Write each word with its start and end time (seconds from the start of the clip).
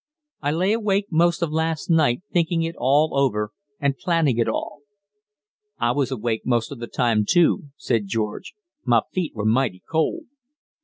I 0.41 0.49
lay 0.49 0.73
awake 0.73 1.05
most 1.11 1.43
of 1.43 1.51
last 1.51 1.87
night 1.87 2.23
thinking 2.33 2.63
it 2.63 2.73
all 2.75 3.15
over 3.15 3.51
and 3.79 3.95
planning 3.99 4.39
it 4.39 4.47
all." 4.47 4.79
"I 5.77 5.91
was 5.91 6.09
awake 6.09 6.41
most 6.43 6.71
of 6.71 6.79
the 6.79 6.87
time, 6.87 7.23
too," 7.29 7.65
said 7.77 8.07
George; 8.07 8.55
"my 8.83 9.01
feet 9.13 9.35
were 9.35 9.45
mighty 9.45 9.83
cold." 9.87 10.23